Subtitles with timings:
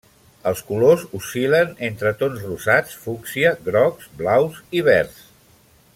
[0.51, 5.25] Els colors oscil·len entre tons rosats, fúcsia, grocs, blaus i verds.